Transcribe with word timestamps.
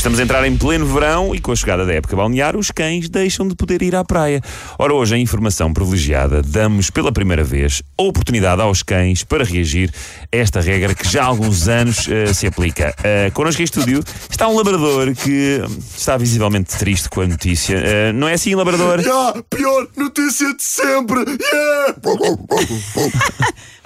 Estamos 0.00 0.18
a 0.18 0.22
entrar 0.22 0.42
em 0.46 0.56
pleno 0.56 0.86
verão 0.86 1.34
e 1.34 1.40
com 1.40 1.52
a 1.52 1.54
chegada 1.54 1.84
da 1.84 1.92
época 1.92 2.16
balnear, 2.16 2.56
os 2.56 2.70
cães 2.70 3.06
deixam 3.10 3.46
de 3.46 3.54
poder 3.54 3.82
ir 3.82 3.94
à 3.94 4.02
praia. 4.02 4.40
Ora, 4.78 4.94
hoje, 4.94 5.14
em 5.14 5.20
informação 5.20 5.74
privilegiada, 5.74 6.40
damos 6.40 6.88
pela 6.88 7.12
primeira 7.12 7.44
vez 7.44 7.82
a 7.98 8.04
oportunidade 8.04 8.62
aos 8.62 8.82
cães 8.82 9.22
para 9.22 9.44
reagir 9.44 9.92
a 10.32 10.36
esta 10.38 10.58
regra 10.58 10.94
que 10.94 11.06
já 11.06 11.24
há 11.24 11.26
alguns 11.26 11.68
anos 11.68 12.08
uh, 12.08 12.32
se 12.32 12.46
aplica. 12.46 12.94
Uh, 12.98 13.30
connosco 13.34 13.60
em 13.60 13.66
estúdio 13.66 14.02
está 14.30 14.48
um 14.48 14.56
labrador 14.56 15.14
que 15.14 15.60
está 15.94 16.16
visivelmente 16.16 16.78
triste 16.78 17.10
com 17.10 17.20
a 17.20 17.26
notícia. 17.26 17.76
Uh, 17.76 18.14
não 18.14 18.26
é 18.26 18.32
assim, 18.32 18.54
labrador? 18.54 19.00
Ah, 19.06 19.34
pior 19.50 19.86
notícia 19.98 20.56
de 20.56 20.62
sempre! 20.62 21.18
Yeah! 21.18 21.96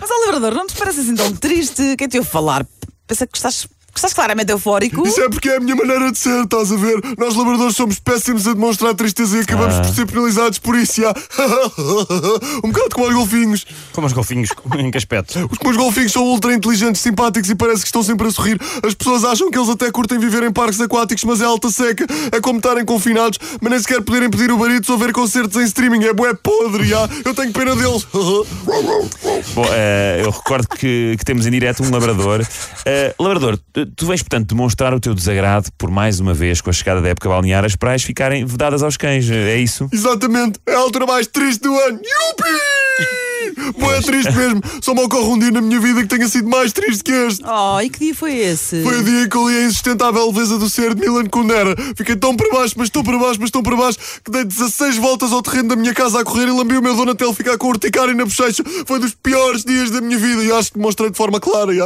Mas, 0.01 0.09
ó, 0.09 0.27
Labrador, 0.27 0.55
não 0.55 0.69
te 0.69 0.77
parece 0.77 1.01
assim 1.01 1.17
tão 1.17 1.35
triste? 1.35 1.97
Quem 1.99 2.07
te 2.07 2.19
ouve 2.19 2.31
falar? 2.31 2.65
Pensa 3.05 3.27
que 3.27 3.37
estás, 3.37 3.67
estás 3.99 4.13
claramente 4.13 4.51
eufórico? 4.51 5.07
Isso 5.07 5.21
é 5.21 5.29
porque 5.29 5.49
é 5.49 5.57
a 5.57 5.61
minha 5.61 5.75
maneira 5.77 6.11
de 6.13 6.19
ser, 6.19 6.45
estás 6.45 6.71
a 6.73 6.77
ver? 6.77 7.01
Nós 7.19 7.35
labradores 7.37 7.77
somos 7.77 7.99
péssimos 7.99 8.47
a 8.47 8.53
demonstrar 8.55 8.95
tristeza 8.95 9.37
e 9.39 9.41
acabamos 9.41 9.75
Ah. 9.77 9.81
por 9.83 9.95
ser 9.95 10.07
penalizados 10.07 10.59
por 10.59 10.77
isso, 10.77 11.01
já. 11.01 11.13
Um 12.65 12.71
bocado 12.71 12.91
como 12.95 13.09
os 13.09 13.15
golfinhos. 13.15 13.67
Como 13.93 14.07
os 14.07 14.13
golfinhos, 14.13 14.51
em 14.79 14.91
que 14.91 14.99
aspecto? 14.99 15.49
Os 15.51 15.59
meus 15.63 15.77
golfinhos 15.77 16.13
são 16.13 16.23
ultra 16.25 16.53
inteligentes, 16.55 17.01
simpáticos 17.03 17.51
e 17.51 17.55
parece 17.55 17.81
que 17.81 17.87
estão 17.89 18.03
sempre 18.03 18.27
a 18.29 18.31
sorrir. 18.31 18.59
As 18.83 18.95
pessoas 18.95 19.25
acham 19.25 19.51
que 19.51 19.59
eles 19.59 19.69
até 19.69 19.91
curtem 19.91 20.19
viver 20.19 20.43
em 20.43 20.53
parques 20.53 20.81
aquáticos, 20.81 21.25
mas 21.25 21.41
é 21.41 21.45
alta 21.45 21.71
seca. 21.71 22.07
É 22.33 22.41
como 22.41 22.59
estarem 22.59 22.85
confinados, 22.85 23.39
mas 23.61 23.71
nem 23.71 23.81
sequer 23.81 24.03
poderem 24.03 24.31
pedir 24.31 24.51
o 24.51 24.57
barito 24.59 24.91
ou 24.93 24.99
ver 24.99 25.13
concertos 25.13 25.57
em 25.61 25.65
streaming. 25.65 26.05
É 26.05 26.13
bué 26.13 26.35
podre, 26.35 26.85
já. 26.85 27.09
Eu 27.25 27.35
tenho 27.35 27.53
pena 27.53 27.75
deles. 27.77 28.07
Bom, 28.15 29.65
eh, 29.73 30.21
eu 30.25 30.31
recordo 30.31 30.69
que, 30.69 31.17
que 31.19 31.25
temos 31.25 31.47
em 31.47 31.51
direto 31.51 31.83
um 31.83 31.91
labrador. 31.91 32.45
Eh, 32.87 33.15
labrador, 33.19 33.59
tu- 33.87 34.07
vens, 34.07 34.23
portanto, 34.23 34.49
demonstrar 34.49 34.93
o 34.95 35.01
teu 35.01 35.15
desagrado 35.15 35.69
por 35.79 35.91
mais 35.91 36.21
uma 36.21 36.35
vez 36.35 36.61
com 36.61 36.71
a 36.71 36.73
chegada 36.73 37.01
da 37.01 37.09
época 37.09 37.29
balnear, 37.29 37.65
as 37.65 37.77
praias 37.77 38.03
ficarem 38.03 38.45
vedadas 38.45 38.83
aos 38.83 38.97
cães. 38.97 39.29
É 39.31 39.57
isso? 39.57 39.89
Exatamente, 39.93 40.59
é 40.67 40.75
a 40.75 40.79
altura 40.79 41.07
mais 41.07 41.27
triste 41.27 41.63
do 41.63 41.75
ano. 41.79 41.99
Yupi! 41.99 42.51
Bué 43.79 44.01
triste 44.01 44.33
mesmo. 44.33 44.61
Só 44.81 44.95
me 44.95 45.01
ocorre 45.03 45.27
um 45.29 45.39
dia 45.39 45.51
na 45.51 45.61
minha 45.61 45.81
vida 45.81 46.03
que 46.03 46.09
tenha 46.09 46.29
sido 46.29 46.49
mais 46.49 46.73
triste 46.73 47.03
que 47.05 47.13
este. 47.13 47.45
Oh, 47.45 47.81
e 47.81 47.89
que 47.89 47.99
dia 47.99 48.15
foi 48.15 48.37
esse? 48.37 48.83
Foi 48.83 49.01
o 49.01 49.05
dia 49.05 49.29
que 49.29 49.37
eu 49.37 49.49
li 49.49 49.59
a 49.59 49.65
insustentável 49.65 50.27
leveza 50.27 50.59
do 50.59 50.69
ser 50.69 50.95
de 50.95 51.01
Milan 51.01 51.27
Kundera. 51.27 51.75
Fiquei 51.97 52.17
tão 52.17 52.37
para 52.37 52.51
baixo, 52.51 52.75
mas 52.77 52.91
tão 52.91 53.03
para 53.03 53.19
baixo, 53.19 53.41
mas 53.41 53.51
tão 53.51 53.63
para 53.63 53.77
baixo, 53.77 53.99
que 54.25 54.31
dei 54.31 54.45
16 54.45 54.97
voltas 54.97 55.33
ao 55.33 55.43
terreno 55.43 55.71
da 55.71 55.77
minha 55.77 55.95
casa 55.95 56.21
a 56.21 56.25
correr 56.25 56.49
e 56.49 56.51
lambi 56.51 56.77
o 56.77 56.83
meu 56.83 56.95
dono 56.95 57.13
até 57.13 57.25
ele 57.25 57.35
ficar 57.35 57.57
com 57.57 57.69
urticária 57.69 58.15
na 58.15 58.25
bochecha. 58.25 58.63
Foi 58.87 58.99
dos 58.99 59.15
piores 59.15 59.65
dias 59.65 59.91
da 59.91 60.01
minha 60.01 60.19
vida 60.19 60.43
e 60.45 60.53
acho 60.53 60.73
que 60.73 60.79
mostrei 60.79 61.11
de 61.11 61.17
forma 61.17 61.41
clara. 61.41 61.75
já. 61.75 61.85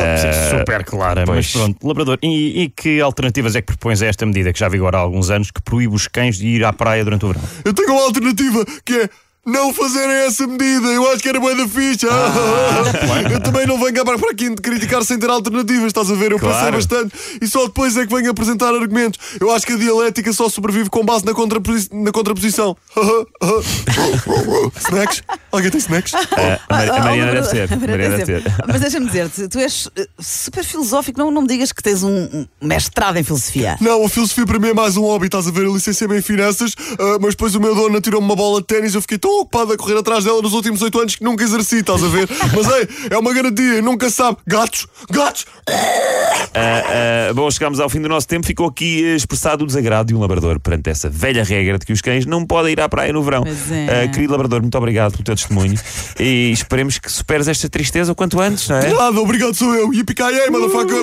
Super 0.59 0.85
clara, 0.85 1.25
pois. 1.25 1.37
mas 1.37 1.53
pronto, 1.53 1.87
labrador. 1.87 2.19
E, 2.23 2.63
e 2.63 2.69
que 2.71 3.01
alternativas 3.01 3.55
é 3.55 3.61
que 3.61 3.67
propões 3.67 4.03
a 4.03 4.07
esta 4.07 4.25
medida 4.27 4.53
que 4.53 4.59
já 4.59 4.69
vigora 4.69 4.99
há 4.99 5.01
alguns 5.01 5.31
anos 5.31 5.51
que 5.51 5.63
proíbe 5.63 5.95
os 5.95 6.09
cães 6.09 6.37
de 6.39 6.47
ir 6.47 6.65
à 6.65 6.73
praia 6.73 7.05
durante 7.05 7.25
o 7.25 7.29
verão? 7.29 7.43
Eu 7.65 7.73
tenho 7.73 7.93
uma 7.93 8.03
alternativa 8.03 8.65
que 8.85 8.95
é. 8.95 9.11
Não 9.47 9.73
fazerem 9.73 10.27
essa 10.27 10.47
medida, 10.47 10.89
eu 10.89 11.11
acho 11.11 11.23
que 11.23 11.29
era 11.29 11.41
boa 11.41 11.55
da 11.55 11.67
ficha. 11.67 12.07
eu 13.33 13.41
também 13.43 13.67
não 13.67 13.79
venho 13.79 13.95
cá 13.95 14.05
para 14.05 14.15
aqui 14.31 14.51
de 14.51 14.57
criticar 14.61 15.03
sem 15.05 15.19
ter 15.19 15.31
alternativas, 15.31 15.87
estás 15.87 16.11
a 16.11 16.15
ver? 16.15 16.33
Eu 16.33 16.39
pensei 16.39 16.53
Claro. 16.59 16.77
bastante 16.77 17.15
e 17.41 17.47
só 17.49 17.65
depois 17.67 17.97
é 17.97 18.07
que 18.07 18.15
venho 18.15 18.31
apresentar 18.31 18.75
argumentos. 18.75 19.19
Eu 19.41 19.51
acho 19.51 19.65
que 19.67 19.73
a 19.73 19.77
dialética 19.77 20.33
só 20.35 20.51
sobrevive 20.51 20.91
com 20.91 21.03
base 21.03 21.25
na, 21.25 21.33
contraposi- 21.33 21.89
na 21.93 22.13
contraposição. 22.13 22.77
snacks? 24.89 25.23
Alguém 25.51 25.71
tem 25.71 25.79
snacks? 25.79 26.13
Eh, 26.13 26.61
a, 26.69 26.75
Mar- 26.75 26.91
a 26.91 27.03
Mariana 27.05 27.33
deve 27.33 27.49
ter. 27.49 27.73
a 27.73 27.75
A 27.75 27.79
Mariana 27.79 28.17
deve 28.19 28.41
ter. 28.43 28.55
Mas 28.67 28.81
deixa-me 28.83 29.07
dizer-te, 29.07 29.49
tu 29.49 29.59
és 29.59 29.89
eh, 29.97 30.07
super 30.21 30.63
filosófico, 30.65 31.19
não, 31.19 31.31
não 31.31 31.43
me 31.43 31.49
digas 31.49 31.73
que 31.73 31.83
tens 31.83 32.03
um, 32.03 32.29
um 32.35 32.47
mestrado 32.61 33.17
em 33.17 33.25
filosofia. 33.25 33.79
Não, 33.81 34.05
a 34.05 34.09
filosofia 34.11 34.45
para 34.47 34.59
mim 34.59 34.69
é 34.69 34.75
mais 34.75 34.97
um 34.99 35.03
hobby, 35.03 35.25
estás 35.27 35.47
a 35.47 35.51
ver? 35.51 35.65
Eu 35.65 35.73
licenciei-me 35.75 36.19
em 36.19 36.23
finanças, 36.23 36.73
ah, 36.99 37.17
mas 37.21 37.31
depois 37.31 37.55
o 37.55 37.61
meu 37.61 37.75
dono 37.75 37.99
tirou-me 38.01 38.27
uma 38.27 38.37
bola 38.37 38.61
de 38.61 38.67
ténis 38.67 38.95
eu 38.95 39.01
fiquei 39.01 39.17
tão 39.17 39.38
ocupado 39.39 39.73
a 39.73 39.77
correr 39.77 39.97
atrás 39.97 40.25
dela 40.25 40.43
nos 40.43 40.53
últimos 40.53 40.83
oito 40.83 40.99
anos 40.99 41.17
que 41.17 41.25
nunca 41.25 41.45
exerci, 41.45 41.77
estás 41.77 42.03
a 42.03 42.09
ver? 42.09 42.29
mas 42.55 42.67
ei, 42.69 42.89
é 43.11 43.19
uma 43.19 43.33
garantia, 43.33 43.81
nunca 43.81 44.11
sabe. 44.11 44.39
Gatos, 44.47 44.87
gatos! 45.11 45.47
Ah, 45.67 47.31
ah, 47.31 47.35
bom, 47.35 47.51
chegámos 47.51 47.79
ao 47.81 47.89
fim 47.89 48.01
do 48.01 48.09
nosso 48.09 48.27
tempo. 48.27 48.47
Ficou 48.47 48.67
aqui 48.67 49.05
eh, 49.05 49.15
expressado 49.15 49.65
o 49.65 49.67
desagrado 49.67 50.09
de 50.09 50.15
um 50.15 50.21
labrador 50.21 50.59
perante 50.59 50.91
essa 50.91 51.09
velha 51.09 51.45
regra 51.45 51.79
de 51.79 51.87
que 51.87 51.93
os 51.93 52.01
cães 52.01 52.27
não 52.27 52.45
podem 52.45 52.73
ir 52.73 52.81
à 52.81 52.89
praia 52.89 53.13
no 53.13 53.23
verão. 53.23 53.45
Pois 53.45 53.71
é. 53.71 54.05
Ah, 54.05 54.09
querido 54.09 54.33
labrador, 54.33 54.61
muito 54.61 54.77
obrigado 54.77 55.13
pelo 55.13 55.25
teu 55.25 55.37
testemunho 55.37 55.79
e 56.19 56.51
esperemos 56.53 56.99
que 56.99 57.11
superes 57.11 57.49
esta 57.49 57.69
tristeza 57.69 58.13
o 58.13 58.15
quanto 58.15 58.41
antes, 58.41 58.69
não 58.69 58.77
é? 58.77 58.93
Nada, 58.93 59.21
obrigado, 59.21 59.55
sou 59.55 59.75
eu. 59.75 59.93
Yippee-ki-yay, 59.93 60.51
motherfucker! 60.51 60.99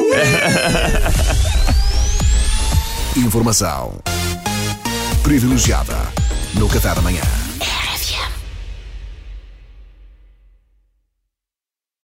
Informação 3.16 3.94
privilegiada 5.24 5.96
no 6.56 6.68
Qatar 6.68 6.98
amanhã. 7.00 7.45